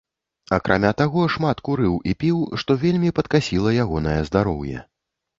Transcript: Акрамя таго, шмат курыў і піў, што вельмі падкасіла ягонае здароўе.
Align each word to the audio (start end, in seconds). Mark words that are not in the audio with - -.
Акрамя 0.55 0.91
таго, 1.01 1.25
шмат 1.33 1.57
курыў 1.67 1.99
і 2.11 2.15
піў, 2.23 2.39
што 2.63 2.77
вельмі 2.83 3.11
падкасіла 3.19 3.75
ягонае 3.83 4.17
здароўе. 4.31 4.77